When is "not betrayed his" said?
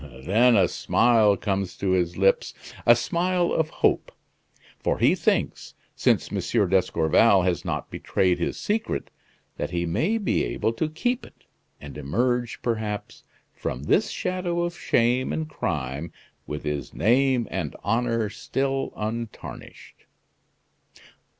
7.63-8.57